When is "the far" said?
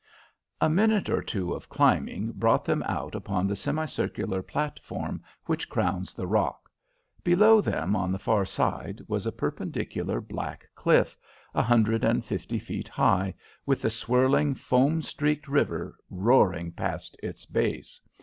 8.11-8.43